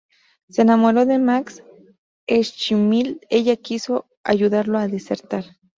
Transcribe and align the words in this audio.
Se 0.49 0.63
enamoró 0.63 1.05
de 1.05 1.19
Max 1.19 1.61
Schmidt 2.27 3.21
ella 3.29 3.53
y 3.53 3.57
quiso 3.57 4.07
ayudarlo 4.23 4.79
a 4.79 4.87
desertar. 4.87 5.45